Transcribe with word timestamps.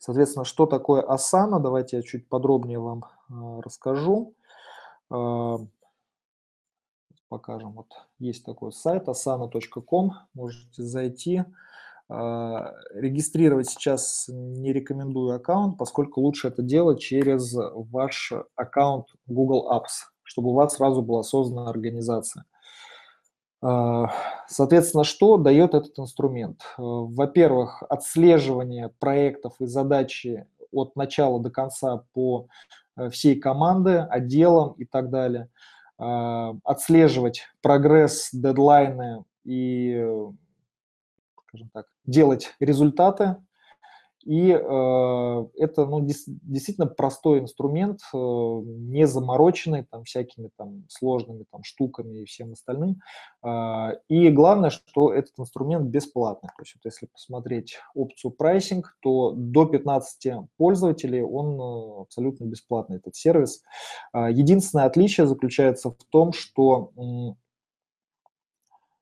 Соответственно, 0.00 0.46
что 0.46 0.64
такое 0.64 1.02
Asana, 1.02 1.60
давайте 1.60 1.98
я 1.98 2.02
чуть 2.02 2.26
подробнее 2.26 2.78
вам 2.78 3.04
э, 3.28 3.60
расскажу. 3.62 4.34
Э, 5.12 5.58
покажем. 7.28 7.72
Вот 7.72 7.92
есть 8.18 8.46
такой 8.46 8.72
сайт 8.72 9.08
asana.com, 9.08 10.12
можете 10.32 10.82
зайти. 10.82 11.44
Э, 12.08 12.72
регистрировать 12.94 13.68
сейчас 13.68 14.24
не 14.28 14.72
рекомендую 14.72 15.36
аккаунт, 15.36 15.76
поскольку 15.76 16.22
лучше 16.22 16.48
это 16.48 16.62
делать 16.62 17.00
через 17.00 17.54
ваш 17.54 18.32
аккаунт 18.56 19.08
Google 19.26 19.70
Apps, 19.70 20.08
чтобы 20.22 20.48
у 20.48 20.54
вас 20.54 20.76
сразу 20.76 21.02
была 21.02 21.22
создана 21.22 21.68
организация. 21.68 22.46
А, 23.62 24.10
соответственно, 24.48 25.04
что 25.04 25.36
дает 25.36 25.74
этот 25.74 25.98
инструмент? 25.98 26.62
Э, 26.78 26.82
во-первых, 26.82 27.82
отслеживание 27.88 28.88
проектов 28.98 29.54
и 29.60 29.66
задачи 29.66 30.46
от 30.72 30.96
начала 30.96 31.40
до 31.40 31.50
конца 31.50 32.04
по 32.14 32.48
э, 32.96 33.10
всей 33.10 33.38
команды, 33.38 33.98
отделам 33.98 34.72
и 34.72 34.84
так 34.84 35.10
далее. 35.10 35.48
Отслеживать 36.64 37.42
прогресс, 37.60 38.30
дедлайны 38.32 39.22
и, 39.44 40.02
скажем 41.44 41.68
так, 41.74 41.88
делать 42.06 42.54
результаты 42.58 43.36
и 44.24 44.50
э, 44.50 45.46
это 45.56 45.86
ну, 45.86 46.00
дес, 46.00 46.24
действительно 46.26 46.86
простой 46.86 47.40
инструмент, 47.40 48.00
э, 48.12 48.16
не 48.16 49.06
замороченный 49.06 49.84
там, 49.90 50.04
всякими 50.04 50.50
там, 50.56 50.84
сложными 50.88 51.44
там, 51.50 51.62
штуками 51.62 52.20
и 52.20 52.24
всем 52.24 52.52
остальным. 52.52 53.00
Э, 53.42 53.98
и 54.08 54.28
главное, 54.28 54.70
что 54.70 55.12
этот 55.12 55.32
инструмент 55.38 55.86
бесплатный. 55.86 56.50
То 56.56 56.62
есть 56.62 56.74
вот 56.74 56.84
если 56.84 57.06
посмотреть 57.06 57.78
опцию 57.94 58.32
прайсинг, 58.32 58.96
то 59.00 59.32
до 59.32 59.66
15 59.66 60.48
пользователей 60.56 61.22
он 61.22 61.60
э, 61.60 62.00
абсолютно 62.02 62.44
бесплатный, 62.44 62.96
этот 62.96 63.16
сервис. 63.16 63.62
Э, 64.12 64.28
единственное 64.30 64.84
отличие 64.84 65.26
заключается 65.26 65.90
в 65.90 66.04
том, 66.10 66.32
что 66.32 66.92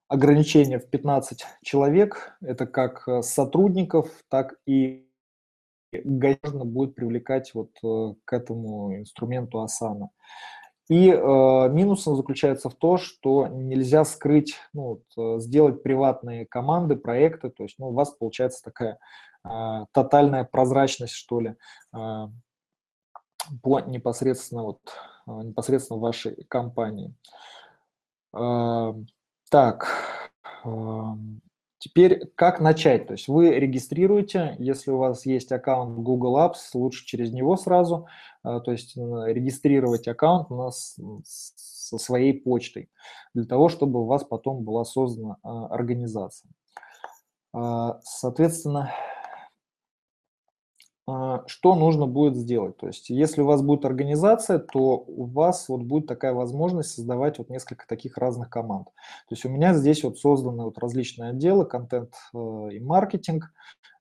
ограничение 0.08 0.78
в 0.78 0.88
15 0.88 1.44
человек, 1.62 2.36
это 2.40 2.66
как 2.66 3.06
э, 3.06 3.22
сотрудников, 3.22 4.10
так 4.28 4.54
и 4.66 5.07
можно 6.04 6.64
будет 6.64 6.94
привлекать 6.94 7.52
вот 7.54 7.70
э, 7.82 8.14
к 8.24 8.32
этому 8.32 8.96
инструменту 8.96 9.64
Asana. 9.64 10.08
И 10.88 11.10
э, 11.10 11.68
минусом 11.70 12.16
заключается 12.16 12.70
в 12.70 12.74
том, 12.74 12.96
что 12.96 13.46
нельзя 13.46 14.04
скрыть, 14.04 14.56
ну, 14.72 14.82
вот, 14.82 15.02
э, 15.18 15.40
сделать 15.40 15.82
приватные 15.82 16.46
команды, 16.46 16.96
проекты, 16.96 17.50
то 17.50 17.64
есть 17.64 17.78
ну, 17.78 17.88
у 17.88 17.92
вас 17.92 18.10
получается 18.10 18.62
такая 18.64 18.98
э, 19.44 19.84
тотальная 19.92 20.44
прозрачность, 20.44 21.12
что 21.12 21.40
ли, 21.40 21.56
э, 21.94 22.28
по 23.62 23.80
непосредственно, 23.80 24.62
вот, 24.62 24.80
э, 25.26 25.30
непосредственно 25.30 26.00
вашей 26.00 26.44
компании. 26.48 27.14
Э, 28.34 28.94
так, 29.50 29.88
э, 30.64 30.68
Теперь 31.78 32.26
как 32.34 32.60
начать? 32.60 33.06
То 33.06 33.12
есть 33.12 33.28
вы 33.28 33.50
регистрируете, 33.50 34.56
если 34.58 34.90
у 34.90 34.98
вас 34.98 35.26
есть 35.26 35.52
аккаунт 35.52 35.98
Google 35.98 36.38
Apps, 36.38 36.70
лучше 36.74 37.06
через 37.06 37.32
него 37.32 37.56
сразу, 37.56 38.08
э, 38.44 38.60
то 38.64 38.72
есть 38.72 38.96
регистрировать 38.96 40.08
аккаунт 40.08 40.50
у 40.50 40.56
нас 40.56 40.98
со 41.24 41.98
своей 41.98 42.34
почтой, 42.34 42.90
для 43.32 43.44
того, 43.44 43.68
чтобы 43.68 44.02
у 44.02 44.06
вас 44.06 44.24
потом 44.24 44.64
была 44.64 44.84
создана 44.84 45.36
а, 45.42 45.66
организация. 45.68 46.50
А, 47.54 48.00
соответственно, 48.02 48.92
что 51.46 51.74
нужно 51.74 52.06
будет 52.06 52.36
сделать. 52.36 52.76
То 52.76 52.86
есть, 52.86 53.08
если 53.08 53.40
у 53.40 53.46
вас 53.46 53.62
будет 53.62 53.84
организация, 53.84 54.58
то 54.58 55.04
у 55.06 55.24
вас 55.24 55.68
вот 55.68 55.82
будет 55.82 56.06
такая 56.06 56.34
возможность 56.34 56.90
создавать 56.90 57.38
вот 57.38 57.48
несколько 57.48 57.86
таких 57.86 58.18
разных 58.18 58.50
команд. 58.50 58.88
То 59.28 59.34
есть 59.34 59.44
у 59.44 59.48
меня 59.48 59.74
здесь 59.74 60.04
вот 60.04 60.18
созданы 60.18 60.64
вот 60.64 60.78
различные 60.78 61.30
отделы, 61.30 61.64
контент 61.64 62.14
э, 62.34 62.38
и 62.72 62.80
маркетинг, 62.80 63.52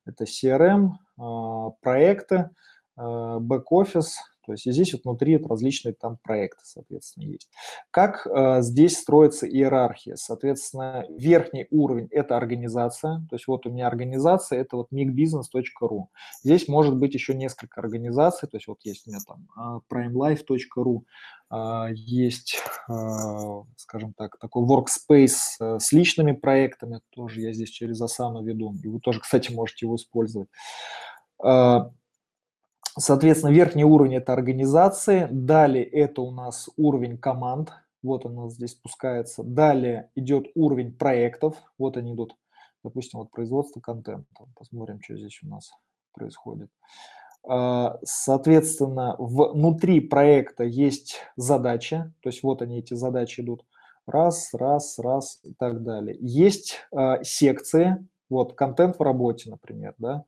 это 0.06 0.26
CRM, 0.26 0.92
а, 1.18 1.72
проекты, 1.82 2.50
бэк-офис, 2.98 4.18
то 4.48 4.54
есть 4.54 4.64
здесь 4.64 4.94
вот 4.94 5.04
внутри 5.04 5.36
различные 5.36 5.94
там 5.94 6.18
проекты, 6.24 6.62
соответственно, 6.64 7.26
есть. 7.26 7.50
Как 7.92 8.26
э, 8.26 8.62
здесь 8.62 8.98
строится 8.98 9.46
иерархия? 9.46 10.16
Соответственно, 10.16 11.06
верхний 11.10 11.68
уровень– 11.70 12.08
это 12.12 12.38
организация. 12.38 13.28
То 13.30 13.36
есть 13.36 13.46
вот 13.48 13.66
у 13.66 13.72
меня 13.72 13.88
организация– 13.88 14.60
это 14.62 14.78
вот 14.78 14.88
migbusiness.ru. 14.94 16.06
Здесь 16.42 16.70
может 16.70 16.96
быть 16.96 17.14
еще 17.14 17.34
несколько 17.34 17.82
организаций. 17.82 18.48
То 18.48 18.56
есть 18.56 18.68
вот 18.68 18.80
есть 18.84 19.06
у 19.06 19.10
меня 19.10 19.20
там 19.28 19.82
э, 19.92 19.94
primelife.ru, 19.94 21.02
э, 21.52 21.94
есть, 21.94 22.62
э, 22.88 22.94
скажем 23.76 24.14
так, 24.14 24.40
такой 24.40 24.66
workspace 24.66 25.36
э, 25.60 25.80
с 25.80 25.92
личными 25.92 26.32
проектами. 26.32 27.02
Тоже 27.10 27.42
я 27.42 27.52
здесь 27.52 27.70
через 27.70 28.02
Asana 28.02 28.42
веду. 28.42 28.74
И 28.82 28.88
вы 28.88 29.02
тоже, 29.02 29.20
кстати, 29.20 29.52
можете 29.52 29.88
его 29.88 29.98
использовать. 29.98 30.48
Соответственно, 32.98 33.52
верхний 33.52 33.84
уровень– 33.84 34.16
это 34.18 34.34
организации. 34.34 35.28
Далее 35.30 35.84
это 35.84 36.22
у 36.22 36.32
нас 36.32 36.68
уровень 36.78 37.18
команд. 37.18 37.72
Вот 38.02 38.26
он 38.26 38.38
у 38.38 38.44
нас 38.46 38.54
здесь 38.54 38.72
спускается. 38.72 39.44
Далее 39.44 40.10
идет 40.16 40.48
уровень 40.56 40.94
проектов. 40.94 41.56
Вот 41.78 41.96
они 41.98 42.14
идут. 42.14 42.36
Допустим, 42.84 43.20
вот 43.20 43.30
производство 43.30 43.80
контента. 43.82 44.28
Посмотрим, 44.56 45.00
что 45.02 45.16
здесь 45.16 45.40
у 45.44 45.48
нас 45.48 45.72
происходит. 46.14 46.72
А, 47.48 48.00
соответственно, 48.04 49.16
внутри 49.20 50.00
проекта 50.00 50.64
есть 50.64 51.18
задачи. 51.36 52.12
То 52.22 52.30
есть 52.30 52.42
вот 52.42 52.64
они, 52.64 52.80
эти 52.80 52.96
задачи 52.96 53.42
идут. 53.42 53.64
Раз, 54.08 54.54
раз, 54.54 54.98
раз 54.98 55.40
и 55.44 55.54
так 55.54 55.84
далее. 55.84 56.18
Есть 56.20 56.78
э, 56.92 57.24
секции. 57.24 58.08
Вот 58.30 58.54
контент 58.54 58.98
в 58.98 59.02
работе, 59.04 59.52
например. 59.52 59.94
Да? 60.00 60.24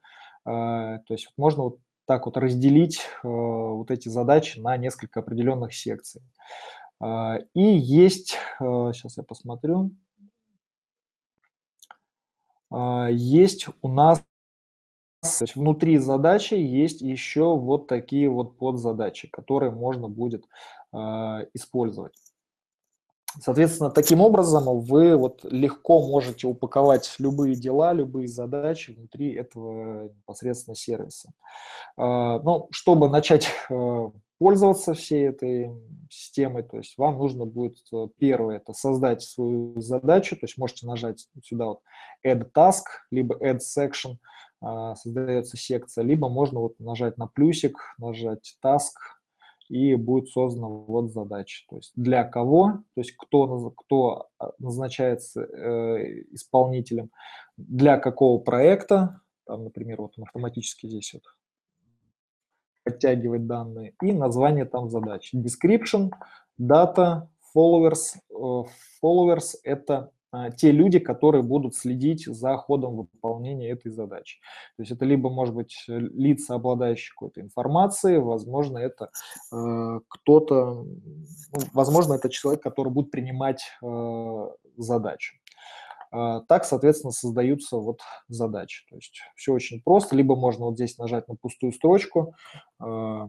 Э, 0.46 1.00
то 1.08 1.14
есть 1.14 1.32
можно 1.38 1.64
вот 1.64 1.80
так 2.10 2.26
вот 2.26 2.38
разделить 2.38 3.02
э, 3.24 3.28
вот 3.28 3.92
эти 3.92 4.10
задачи 4.10 4.58
на 4.58 4.76
несколько 4.78 5.20
определенных 5.20 5.76
секций. 5.76 6.24
Э, 7.00 7.44
и 7.54 7.62
есть, 7.62 8.36
э, 8.60 8.64
сейчас 8.94 9.18
я 9.18 9.24
посмотрю, 9.24 9.92
э, 12.72 13.10
есть 13.12 13.68
у 13.84 13.90
нас 13.90 14.24
есть 15.22 15.56
внутри 15.56 16.00
задачи 16.00 16.56
есть 16.56 17.02
еще 17.02 17.56
вот 17.56 17.86
такие 17.86 18.28
вот 18.28 18.58
подзадачи, 18.58 19.28
которые 19.28 19.70
можно 19.70 20.08
будет 20.08 20.46
э, 20.92 20.98
использовать. 21.54 22.16
Соответственно, 23.40 23.92
таким 23.92 24.22
образом 24.22 24.82
вы 24.82 25.16
вот 25.16 25.44
легко 25.44 26.06
можете 26.08 26.48
упаковать 26.48 27.14
любые 27.20 27.56
дела, 27.56 27.94
любые 27.94 28.28
задачи 28.28 28.92
внутри 28.92 29.34
этого 29.34 30.06
непосредственно 30.06 30.76
сервиса. 30.76 31.32
А, 31.96 32.40
ну, 32.40 32.68
чтобы 32.72 33.08
начать 33.08 33.48
э, 33.70 34.10
пользоваться 34.40 34.96
всей 34.96 35.28
этой 35.28 35.70
системой, 36.10 36.64
то 36.64 36.78
есть 36.78 36.98
вам 36.98 37.20
нужно 37.20 37.46
будет 37.46 37.78
э, 37.94 38.08
первое, 38.18 38.58
это 38.58 38.74
создать 38.74 39.22
свою 39.22 39.80
задачу, 39.80 40.36
то 40.36 40.46
есть 40.46 40.58
можете 40.58 40.88
нажать 40.88 41.28
сюда 41.44 41.66
вот 41.66 41.82
Add 42.26 42.50
Task, 42.52 42.84
либо 43.12 43.36
Add 43.36 43.60
Section, 43.60 44.18
а, 44.62 44.96
создается 44.96 45.56
секция, 45.56 46.04
либо 46.04 46.30
можно 46.30 46.62
вот 46.62 46.80
нажать 46.80 47.18
на 47.18 47.28
плюсик, 47.28 47.78
нажать 47.98 48.58
Task, 48.64 48.96
и 49.70 49.96
будет 49.96 50.30
создана 50.30 50.68
вот 50.68 51.12
задача. 51.14 51.66
То 51.70 51.78
есть 51.78 51.94
для 51.96 52.24
кого, 52.24 52.84
то 52.96 53.02
есть 53.02 53.14
кто, 53.16 53.72
кто 53.72 54.30
а, 54.38 54.52
назначается 54.60 55.42
э, 55.42 56.24
исполнителем, 56.32 57.12
для 57.56 57.98
какого 57.98 58.40
проекта, 58.40 59.22
там, 59.46 59.64
например, 59.64 60.02
вот 60.02 60.14
он 60.18 60.24
автоматически 60.26 60.88
здесь 60.88 61.14
вот 61.14 61.24
подтягивает 62.84 63.46
данные, 63.46 63.94
и 64.02 64.12
название 64.12 64.66
там 64.66 64.90
задачи. 64.90 65.36
Description, 65.36 66.12
data, 66.60 67.28
followers. 67.56 68.16
Э, 68.32 68.64
followers– 69.04 69.56
это 69.64 70.12
те 70.58 70.72
люди, 70.72 71.00
которые 71.00 71.42
будут 71.42 71.76
следить 71.76 72.26
за 72.26 72.56
ходом 72.58 72.98
выполнения 72.98 73.70
этой 73.70 73.92
задачи. 73.92 74.40
То 74.78 74.84
есть 74.84 74.92
это 74.92 75.06
либо, 75.06 75.30
может 75.30 75.56
быть, 75.56 75.76
э, 75.88 75.98
лица, 75.98 76.56
обладающие 76.56 77.12
какой-то 77.14 77.42
информацией, 77.42 78.20
возможно, 78.20 78.78
это 78.78 79.10
э, 79.52 80.00
кто-то, 80.08 80.86
ну, 80.86 81.60
возможно, 81.74 82.14
это 82.14 82.30
человек, 82.30 82.62
который 82.62 82.92
будет 82.92 83.12
принимать 83.12 83.64
э, 83.82 84.50
задачу. 84.78 85.36
Э, 86.12 86.42
так, 86.48 86.66
соответственно, 86.66 87.12
создаются 87.12 87.78
вот 87.78 88.02
задачи. 88.28 88.86
То 88.90 88.98
есть 88.98 89.22
все 89.36 89.54
очень 89.54 89.82
просто. 89.82 90.16
Либо 90.16 90.36
можно 90.36 90.66
вот 90.66 90.76
здесь 90.76 90.98
нажать 90.98 91.28
на 91.28 91.36
пустую 91.36 91.74
строчку, 91.74 92.36
э, 92.80 93.28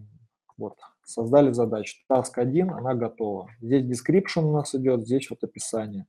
вот, 0.58 0.76
создали 1.02 1.52
задачу. 1.52 1.96
Task 2.10 2.32
1, 2.36 2.70
она 2.70 2.94
готова. 2.94 3.48
Здесь 3.62 3.84
description 3.84 4.44
у 4.44 4.52
нас 4.52 4.74
идет, 4.74 5.06
здесь 5.06 5.30
вот 5.30 5.42
описание 5.42 6.06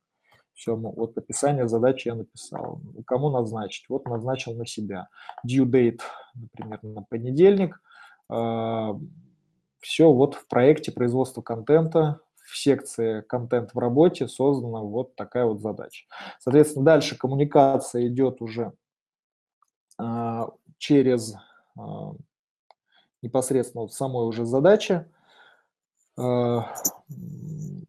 Все, 0.54 0.76
ну, 0.76 0.94
вот 0.96 1.18
описание 1.18 1.68
задачи 1.68 2.08
я 2.08 2.16
написал. 2.16 2.82
Кому 3.06 3.30
назначить? 3.30 3.86
Вот 3.90 4.06
назначил 4.08 4.54
на 4.54 4.66
себя. 4.66 5.08
Due 5.48 5.66
date, 5.66 6.02
например, 6.36 6.80
на 6.84 7.04
понедельник. 7.04 7.82
А, 8.30 8.96
Все 9.80 10.12
вот 10.12 10.36
в 10.36 10.48
проекте 10.48 10.92
производства 10.92 11.42
контента, 11.42 12.20
в 12.46 12.58
секции 12.58 13.22
«Контент 13.22 13.74
в 13.74 13.80
работе» 13.80 14.28
создана 14.28 14.82
вот 14.82 15.16
такая 15.16 15.46
вот 15.46 15.62
задача. 15.62 16.06
Соответственно, 16.40 16.86
дальше 16.86 17.18
коммуникация 17.18 18.08
идет 18.08 18.42
уже 18.42 18.74
а, 19.98 20.50
через 20.78 21.34
а, 21.80 22.14
непосредственно 23.22 23.84
вот 23.84 23.94
самой 23.94 24.28
уже 24.28 24.46
задачи 24.46 25.06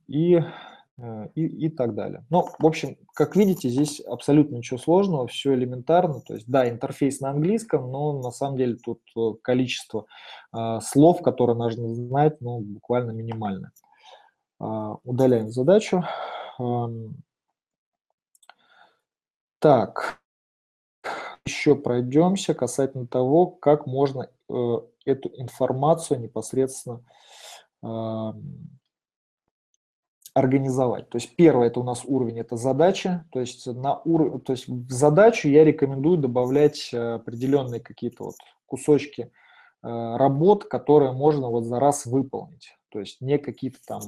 и 0.07 0.41
и, 1.35 1.67
и 1.67 1.69
так 1.69 1.95
далее. 1.95 2.25
Ну, 2.31 2.47
в 2.59 2.67
общем, 2.67 2.97
как 3.15 3.35
видите, 3.35 3.69
здесь 3.69 4.01
абсолютно 4.01 4.57
ничего 4.57 4.79
сложного, 4.79 5.27
все 5.27 5.55
элементарно. 5.55 6.21
То 6.21 6.35
есть, 6.35 6.47
да, 6.49 6.69
интерфейс 6.69 7.21
на 7.21 7.31
английском, 7.31 7.91
но 7.91 8.21
на 8.21 8.31
самом 8.31 8.57
деле 8.57 8.77
тут 8.77 9.01
э, 9.17 9.35
количество 9.43 10.07
э, 10.55 10.79
слов, 10.81 11.23
которые 11.23 11.57
нужно 11.57 11.95
знать, 11.95 12.41
ну, 12.41 12.61
буквально 12.61 13.11
минимальное. 13.11 13.73
Э, 14.61 14.95
удаляем 15.03 15.51
задачу. 15.51 16.05
Э, 16.61 16.87
так, 19.59 20.21
еще 21.45 21.75
пройдемся 21.75 22.55
касательно 22.55 23.07
того, 23.07 23.47
как 23.47 23.87
можно 23.87 24.29
э, 24.49 24.79
эту 25.05 25.31
информацию 25.37 26.21
непосредственно 26.21 27.01
э, 27.83 28.33
организовать. 30.35 31.09
То 31.11 31.17
есть 31.17 31.37
первое 31.37 31.69
это 31.69 31.81
у 31.81 31.85
нас 31.85 32.03
уровень, 32.05 32.39
это 32.39 32.57
задача. 32.57 33.27
То 33.31 33.41
есть, 33.41 33.67
на 33.67 33.99
ур... 34.01 34.41
то 34.41 34.53
есть 34.53 34.67
в 34.69 34.91
задачу 34.91 35.49
я 35.49 35.65
рекомендую 35.65 36.19
добавлять 36.19 36.91
э, 36.93 37.15
определенные 37.15 37.81
какие-то 37.81 38.25
вот 38.25 38.35
кусочки 38.67 39.31
э, 39.83 39.89
работ, 40.17 40.65
которые 40.65 41.13
можно 41.13 41.49
вот 41.49 41.65
за 41.65 41.79
раз 41.79 42.07
выполнить. 42.07 42.77
То 42.89 43.01
есть 43.01 43.21
не 43.21 43.39
какие-то 43.39 43.79
там 43.87 44.01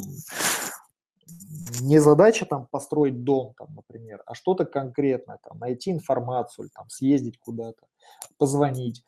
не 1.81 1.99
задача 1.99 2.47
там 2.47 2.67
построить 2.67 3.25
дом, 3.25 3.55
там, 3.57 3.69
например, 3.75 4.23
а 4.27 4.35
что-то 4.35 4.65
конкретное, 4.65 5.39
там, 5.43 5.59
найти 5.59 5.91
информацию, 5.91 6.71
там, 6.75 6.89
съездить 6.91 7.39
куда-то, 7.39 7.87
позвонить. 8.39 9.03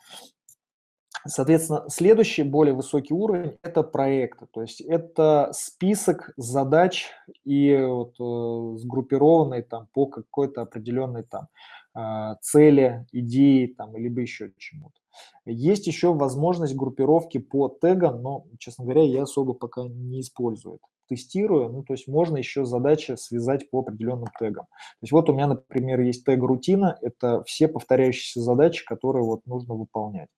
Соответственно, 1.27 1.85
следующий 1.89 2.43
более 2.43 2.75
высокий 2.75 3.15
уровень– 3.15 3.57
это 3.63 3.83
проекты, 3.83 4.47
то 4.51 4.63
есть 4.63 4.81
это 4.81 5.51
список 5.53 6.33
задач 6.37 7.07
и 7.45 7.77
вот, 7.77 8.15
э, 8.21 8.79
сгруппированные 8.79 9.63
там 9.63 9.89
по 9.93 10.07
какой-то 10.07 10.63
определенной 10.63 11.25
там 11.25 11.49
э, 11.95 12.37
цели, 12.43 13.07
идеи 13.13 13.67
там, 13.67 13.97
либо 13.97 14.21
еще 14.21 14.53
чему-то. 14.57 15.01
Есть 15.45 15.87
еще 15.87 16.13
возможность 16.13 16.75
группировки 16.75 17.39
по 17.39 17.69
тегам, 17.69 18.23
но, 18.23 18.47
честно 18.59 18.85
говоря, 18.85 19.03
я 19.03 19.23
особо 19.23 19.55
пока 19.55 19.83
не 19.85 20.21
использую 20.21 20.77
это. 20.77 20.85
Тестирую, 21.09 21.69
ну, 21.69 21.85
то 21.85 21.95
есть 21.95 22.09
можно 22.09 22.37
еще 22.37 22.65
задачи 22.65 23.15
связать 23.17 23.71
по 23.71 23.79
определенным 23.79 24.27
тегам. 24.41 24.65
То 24.65 25.03
есть 25.03 25.13
вот 25.13 25.31
у 25.31 25.33
меня, 25.33 25.47
например, 25.47 26.01
есть 26.01 26.25
тег 26.25 26.43
рутина, 26.43 26.99
это 27.01 27.45
все 27.45 27.69
повторяющиеся 27.69 28.41
задачи, 28.41 28.85
которые 28.85 29.25
вот 29.25 29.47
нужно 29.47 29.75
выполнять. 29.75 30.29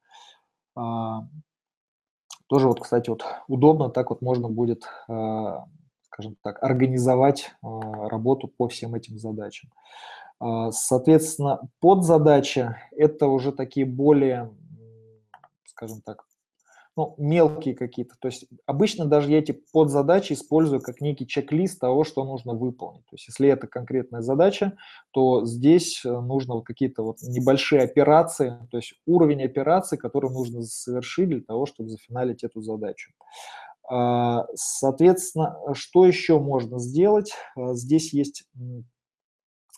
А, 0.79 1.27
тоже 2.47 2.69
вот, 2.69 2.81
кстати, 2.81 3.11
вот 3.11 3.25
удобно, 3.49 3.91
так 3.91 4.11
вот 4.11 4.23
можно 4.23 4.49
будет, 4.49 4.85
а, 5.09 5.65
скажем 6.03 6.37
так, 6.43 6.63
организовать 6.63 7.51
а, 7.63 8.09
работу 8.09 8.47
по 8.49 8.69
всем 8.69 8.95
этим 8.95 9.19
задачам. 9.19 9.71
Соответственно, 10.71 11.69
подзадача– 11.81 12.81
это 12.93 13.27
уже 13.27 13.51
такие 13.51 13.85
более, 13.85 14.55
скажем 15.65 16.01
так, 16.01 16.28
ну, 16.99 17.15
мелкие 17.17 17.77
какие-то. 17.77 18.17
То 18.19 18.27
есть 18.27 18.47
обычно 18.67 19.05
даже 19.05 19.31
я 19.31 19.39
эти 19.39 19.53
подзадачи 19.53 20.33
использую 20.33 20.81
как 20.81 21.01
некий 21.01 21.29
чек-лист 21.29 21.79
того, 21.79 22.03
что 22.03 22.25
нужно 22.25 22.55
выполнить. 22.55 23.05
То 23.05 23.15
есть 23.15 23.29
если 23.29 23.49
это 23.49 23.69
конкретная 23.69 24.21
задача, 24.21 24.77
то 25.13 25.45
здесь 25.45 26.05
э, 26.05 26.09
нужно 26.09 26.55
вот 26.55 26.67
какие-то 26.67 27.05
вот 27.05 27.19
небольшие 27.23 27.83
операции, 27.83 28.59
то 28.73 28.79
есть 28.79 28.95
уровень 29.07 29.45
операций, 29.45 29.97
который 29.97 30.33
нужно 30.33 30.63
совершить 30.63 31.29
для 31.29 31.41
того, 31.41 31.67
чтобы 31.67 31.89
зафиналить 31.89 32.43
эту 32.43 32.63
задачу. 32.63 33.13
А, 33.89 34.47
соответственно, 34.57 35.57
что 35.75 36.05
еще 36.05 36.41
можно 36.41 36.81
сделать? 36.81 37.33
А, 37.55 37.75
здесь 37.75 38.13
есть, 38.13 38.45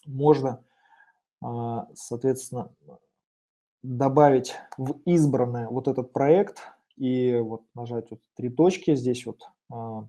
можно, 0.07 0.65
а, 1.43 1.87
соответственно, 1.93 2.71
добавить 3.83 4.55
в 4.79 4.93
избранное 5.05 5.69
вот 5.69 5.87
этот 5.87 6.15
проект– 6.15 6.63
и 7.01 7.39
вот 7.39 7.63
нажать 7.75 8.11
вот 8.11 8.21
три 8.37 8.51
точки 8.51 8.95
здесь 8.95 9.25
вот, 9.25 9.49
а, 9.73 10.05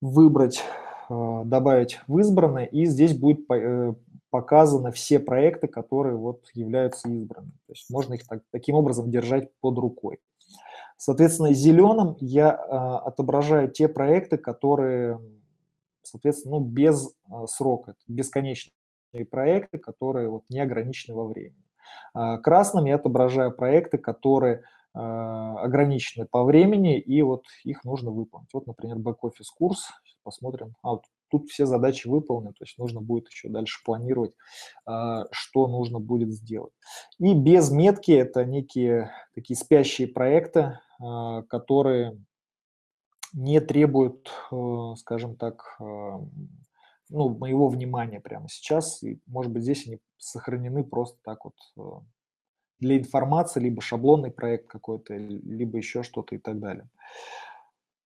выбрать, 0.00 0.62
а, 1.08 1.42
добавить 1.44 1.98
в 2.06 2.18
избранное, 2.20 2.66
и 2.66 2.86
здесь 2.86 3.18
будет 3.18 3.50
э, 3.50 3.94
показаны 4.30 4.92
все 4.92 5.18
проекты, 5.18 5.66
которые 5.66 6.16
вот 6.16 6.48
являются 6.54 7.08
избранными. 7.08 7.58
То 7.66 7.72
есть 7.72 7.90
можно 7.90 8.14
их 8.14 8.24
так, 8.28 8.42
таким 8.52 8.76
образом 8.76 9.10
держать 9.10 9.50
под 9.60 9.76
рукой. 9.78 10.20
Соответственно, 10.98 11.52
зеленым 11.52 12.16
я 12.20 12.52
а, 12.52 12.98
отображаю 13.00 13.68
те 13.68 13.88
проекты, 13.88 14.38
которые, 14.38 15.20
соответственно, 16.04 16.60
ну, 16.60 16.64
без 16.64 17.12
срока, 17.48 17.96
бесконечные 18.06 18.72
проекты, 19.28 19.78
которые 19.78 20.28
вот 20.28 20.44
не 20.48 20.60
ограничены 20.60 21.16
во 21.16 21.26
времени. 21.26 21.60
Красным 22.12 22.84
я 22.84 22.94
отображаю 22.94 23.52
проекты, 23.52 23.98
которые 23.98 24.62
ограничены 24.94 26.26
по 26.26 26.44
времени, 26.44 26.98
и 26.98 27.20
вот 27.22 27.44
их 27.64 27.84
нужно 27.84 28.12
выполнить. 28.12 28.50
Вот, 28.52 28.66
например, 28.66 28.98
бэк-офис 28.98 29.50
курс, 29.50 29.88
посмотрим. 30.24 30.74
А, 30.82 30.92
вот 30.92 31.04
тут 31.30 31.48
все 31.50 31.66
задачи 31.66 32.08
выполнены, 32.08 32.52
то 32.52 32.64
есть 32.64 32.78
нужно 32.78 33.00
будет 33.00 33.28
еще 33.28 33.48
дальше 33.48 33.80
планировать, 33.84 34.32
а, 34.86 35.26
что 35.30 35.68
нужно 35.68 36.00
будет 36.00 36.32
сделать. 36.32 36.72
И 37.18 37.34
без 37.34 37.70
метки 37.70 38.10
это 38.10 38.44
некие 38.44 39.12
такие 39.34 39.56
спящие 39.56 40.08
проекты, 40.08 40.80
а, 41.00 41.42
которые 41.42 42.18
не 43.32 43.60
требуют, 43.60 44.30
э, 44.52 44.94
скажем 44.96 45.34
так, 45.34 45.76
ну, 45.80 47.28
моего 47.36 47.66
внимания 47.66 48.20
прямо 48.20 48.48
сейчас. 48.48 49.02
И, 49.02 49.20
может 49.26 49.50
быть, 49.50 49.64
здесь 49.64 49.88
они 49.88 49.98
сохранены 50.18 50.84
просто 50.84 51.18
так 51.24 51.44
вот 51.44 51.54
э, 51.76 51.80
для 52.80 52.98
информации, 52.98 53.60
либо 53.60 53.82
шаблонный 53.82 54.30
проект 54.30 54.66
какой-то, 54.66 55.14
либо 55.16 55.78
еще 55.78 56.02
что-то 56.02 56.34
и 56.34 56.38
так 56.38 56.58
далее. 56.58 56.88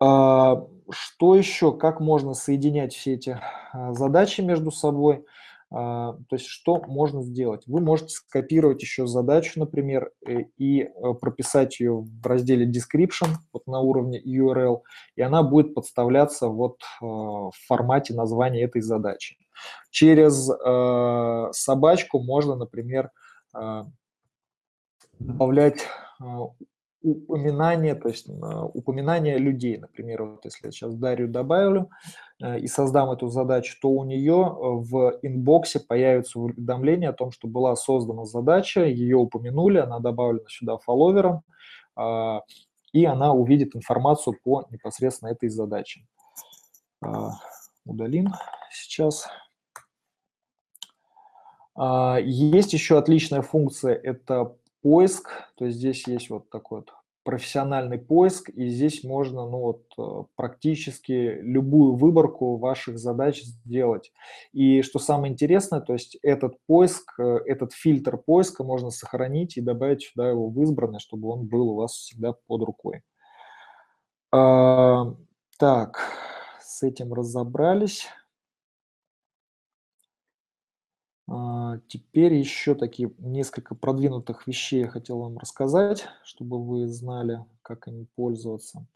А, 0.01 0.67
что 0.91 1.35
еще? 1.35 1.77
Как 1.77 2.01
можно 2.01 2.35
соединять 2.35 2.95
все 2.95 3.15
эти 3.15 3.41
а, 3.73 3.93
задачи 3.95 4.41
между 4.41 4.71
собой? 4.71 5.25
А, 5.71 6.13
то 6.29 6.37
есть 6.37 6.47
что 6.47 6.81
можно 6.87 7.23
сделать? 7.23 7.65
Вы 7.67 7.81
можете 7.81 8.11
скопировать 8.11 8.81
еще 8.81 9.07
задачу, 9.07 9.59
например, 9.59 10.13
э, 10.27 10.45
и 10.57 10.83
э, 10.83 10.89
прописать 11.21 11.81
ее 11.81 12.01
в 12.01 12.27
разделе 12.27 12.65
description 12.71 13.29
вот 13.53 13.67
на 13.67 13.81
уровне 13.81 14.23
URL, 14.25 14.83
и 15.17 15.23
она 15.23 15.43
будет 15.43 15.75
подставляться 15.75 16.49
вот 16.49 16.81
в 17.01 17.53
формате 17.67 18.15
названия 18.15 18.63
этой 18.63 18.81
задачи. 18.81 19.37
Через 19.91 20.49
собачку 21.57 22.21
можно, 22.21 22.55
например, 22.55 23.11
добавлять 25.19 25.87
а, 26.21 26.49
упоминание, 27.03 27.95
то 27.95 28.09
есть 28.09 28.29
а, 28.29 28.65
упоминание 28.67 29.39
людей. 29.39 29.79
Например, 29.79 30.25
вот 30.25 30.45
если 30.45 30.67
я 30.67 30.73
сейчас 30.73 30.95
Дарью 30.95 31.29
добавлю 31.29 31.91
э, 32.43 32.59
и 32.59 32.67
создам 32.67 33.11
эту 33.11 33.29
задачу, 33.29 33.77
то 33.81 33.89
у 33.89 34.05
нее 34.05 34.35
э, 34.35 34.57
в 34.61 35.19
инбоксе 35.23 35.81
появится 35.81 36.41
уведомление 36.41 37.11
о 37.11 37.15
том, 37.15 37.31
что 37.31 37.47
была 37.49 37.77
создана 37.77 38.25
задача, 38.25 38.85
ее 38.85 39.17
упомянули, 39.17 39.79
она 39.79 40.01
добавлена 40.01 40.49
сюда 40.49 40.79
фолловером, 40.79 41.43
а, 41.97 42.43
и 42.93 43.05
она 43.05 43.33
увидит 43.33 43.77
информацию 43.77 44.37
по 44.43 44.67
непосредственно 44.71 45.31
этой 45.31 45.51
задаче. 45.51 46.07
Удалим 47.85 48.33
сейчас. 48.73 49.29
Есть 52.25 52.73
еще 52.73 52.99
отличная 52.99 53.43
функция, 53.43 53.95
это 53.95 54.57
поиск, 54.83 55.31
то 55.57 55.67
есть 55.67 55.79
здесь 55.79 56.07
есть 56.07 56.31
вот 56.31 56.51
такой 56.51 56.81
вот 56.81 56.91
профессиональный 57.29 57.99
поиск, 57.99 58.49
и 58.49 58.69
здесь 58.69 59.05
можно 59.05 59.47
ну, 59.47 59.59
вот, 59.59 59.83
э, 59.99 60.25
практически 60.35 61.39
любую 61.43 61.95
выборку 61.95 62.57
ваших 62.57 62.99
задач 62.99 63.43
сделать. 63.43 64.13
И 64.55 64.81
что 64.81 64.99
самое 64.99 65.31
интересное, 65.31 65.83
то 65.83 65.93
есть 65.93 66.17
этот 66.23 66.57
поиск, 66.67 67.21
э, 67.21 67.41
этот 67.45 67.75
фильтр 67.75 68.17
поиска 68.17 68.65
можно 68.65 68.89
сохранить 68.89 69.59
и 69.59 69.61
добавить 69.61 70.05
сюда 70.05 70.31
его 70.31 70.49
в 70.49 70.59
избранное, 70.63 71.01
чтобы 71.01 71.29
он 71.29 71.47
был 71.47 71.69
у 71.69 71.75
вас 71.75 71.93
всегда 71.93 72.33
под 72.47 72.63
рукой. 72.63 73.03
А, 74.33 75.15
так, 75.59 76.01
с 76.63 76.83
этим 76.83 77.13
разобрались. 77.13 78.07
А, 81.31 81.68
теперь 81.87 82.35
еще 82.35 82.75
такие 82.75 83.13
несколько 83.19 83.75
продвинутых 83.75 84.47
вещей 84.47 84.81
я 84.81 84.89
хотел 84.89 85.19
вам 85.21 85.39
рассказать, 85.39 86.07
чтобы 86.25 86.63
вы 86.63 86.89
знали, 86.89 87.45
как 87.63 87.89
ими 87.89 88.07
пользоваться. 88.17 88.87